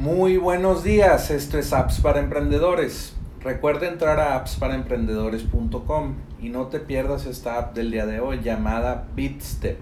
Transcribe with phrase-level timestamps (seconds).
[0.00, 3.14] Muy buenos días, esto es Apps para Emprendedores.
[3.42, 9.08] Recuerda entrar a appsparaemprendedores.com y no te pierdas esta app del día de hoy llamada
[9.14, 9.76] BitStep.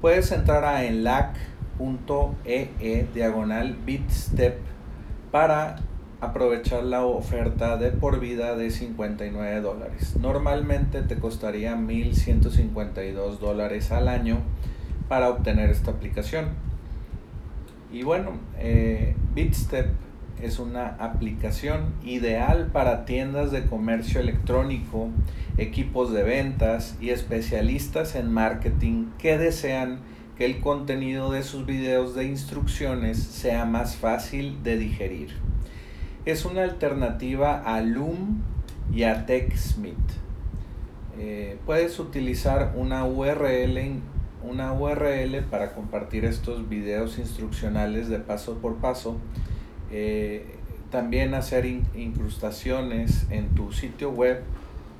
[0.00, 2.28] Puedes entrar a enlac.ee
[3.12, 4.60] diagonal BitStep
[5.32, 5.80] para
[6.20, 10.14] aprovechar la oferta de por vida de 59 dólares.
[10.20, 14.38] Normalmente te costaría 1.152 dólares al año
[15.08, 16.71] para obtener esta aplicación.
[17.92, 19.88] Y bueno, eh, Bitstep
[20.40, 25.10] es una aplicación ideal para tiendas de comercio electrónico,
[25.58, 30.00] equipos de ventas y especialistas en marketing que desean
[30.38, 35.36] que el contenido de sus videos de instrucciones sea más fácil de digerir.
[36.24, 38.40] Es una alternativa a Loom
[38.90, 39.96] y a TechSmith.
[41.18, 44.00] Eh, puedes utilizar una URL
[44.52, 49.16] una URL para compartir estos videos instruccionales de paso por paso.
[49.90, 50.56] Eh,
[50.90, 54.42] también hacer incrustaciones en tu sitio web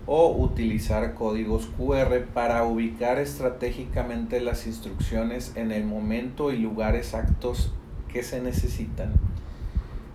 [0.06, 7.72] o utilizar códigos QR para ubicar estratégicamente las instrucciones en el momento y lugar exactos
[8.10, 9.12] que se necesitan.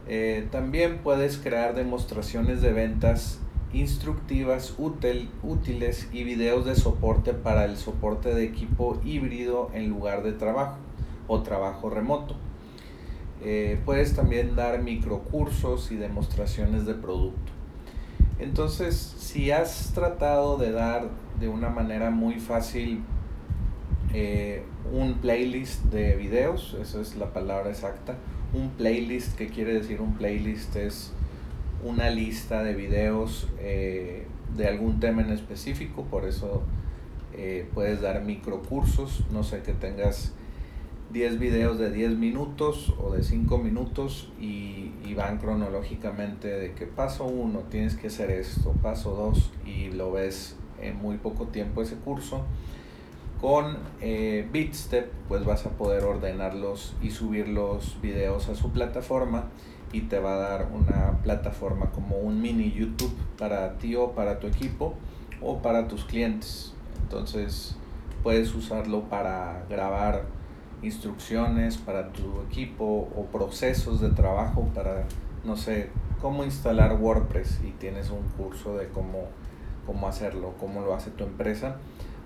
[0.08, 3.40] Eh, también puedes crear demostraciones de ventas
[3.74, 10.24] instructivas, útil, útiles y videos de soporte para el soporte de equipo híbrido en lugar
[10.24, 10.78] de trabajo
[11.28, 12.36] o trabajo remoto.
[13.44, 17.52] Eh, puedes también dar microcursos y demostraciones de producto.
[18.40, 23.04] Entonces, si has tratado de dar de una manera muy fácil
[24.14, 28.16] eh, un playlist de videos, esa es la palabra exacta,
[28.54, 30.76] un playlist, que quiere decir un playlist?
[30.76, 31.14] Es
[31.84, 34.26] una lista de videos eh,
[34.56, 36.64] de algún tema en específico, por eso
[37.34, 40.34] eh, puedes dar microcursos, no sé, que tengas
[41.12, 46.86] 10 videos de 10 minutos o de 5 minutos y, y van cronológicamente de que
[46.86, 51.82] paso 1 tienes que hacer esto, paso 2 y lo ves en muy poco tiempo
[51.82, 52.44] ese curso.
[53.42, 59.46] Con eh, Bitstep pues vas a poder ordenarlos y subir los videos a su plataforma
[59.94, 64.40] y te va a dar una plataforma como un mini YouTube para ti o para
[64.40, 64.96] tu equipo
[65.42, 66.74] o para tus clientes.
[67.04, 67.76] Entonces
[68.24, 70.26] puedes usarlo para grabar
[70.82, 75.06] instrucciones para tu equipo o procesos de trabajo para,
[75.44, 75.90] no sé,
[76.22, 79.28] cómo instalar WordPress y tienes un curso de cómo,
[79.86, 81.78] cómo hacerlo, cómo lo hace tu empresa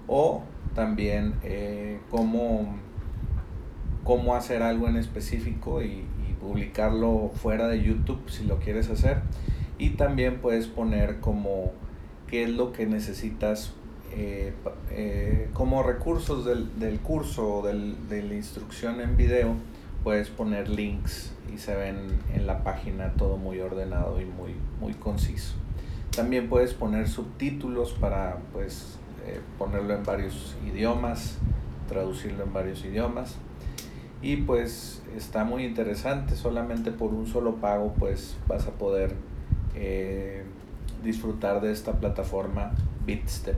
[0.07, 0.44] o
[0.75, 2.75] también eh, cómo,
[4.03, 6.06] cómo hacer algo en específico y,
[6.41, 9.22] publicarlo fuera de YouTube si lo quieres hacer.
[9.78, 11.72] Y también puedes poner como
[12.25, 13.73] qué es lo que necesitas
[14.13, 14.51] eh,
[14.89, 19.53] eh, como recursos del, del curso o del, de la instrucción en video.
[20.03, 24.95] Puedes poner links y se ven en la página todo muy ordenado y muy, muy
[24.95, 25.53] conciso.
[26.16, 31.38] También puedes poner subtítulos para pues eh, ponerlo en varios idiomas,
[31.88, 33.36] traducirlo en varios idiomas.
[34.22, 39.16] Y pues está muy interesante solamente por un solo pago pues vas a poder
[39.76, 40.44] eh,
[41.04, 42.72] disfrutar de esta plataforma
[43.06, 43.58] Bitstep.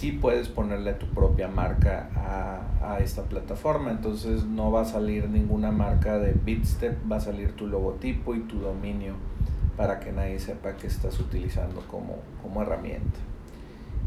[0.00, 3.90] Y puedes ponerle tu propia marca a, a, esta plataforma.
[3.90, 8.40] Entonces no va a salir ninguna marca de Bitstep va a salir tu logotipo y
[8.40, 9.14] tu dominio
[9.76, 13.18] para que nadie sepa que estás utilizando como, como herramienta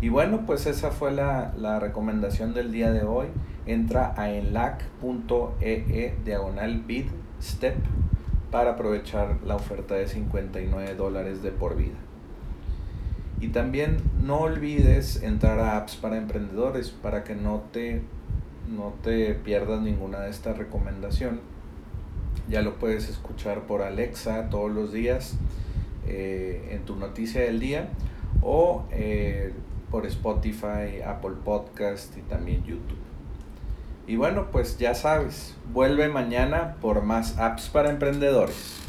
[0.02, 3.28] y bueno, pues esa fue la, la recomendación del día de hoy.
[3.68, 6.84] Entra a enlac.ee diagonal
[7.40, 7.76] step
[8.50, 11.98] para aprovechar la oferta de 59 dólares de por vida.
[13.40, 18.02] Y también no olvides entrar a apps para emprendedores para que no te,
[18.76, 21.42] no te pierdas ninguna de esta recomendación.
[22.50, 25.38] Ya lo puedes escuchar por Alexa todos los días
[26.08, 27.90] eh, en tu noticia del día
[28.42, 29.54] o eh,
[29.92, 32.98] por Spotify, Apple Podcast y también YouTube.
[34.08, 38.82] Y bueno, pues ya sabes, vuelve mañana por más apps para emprendedores.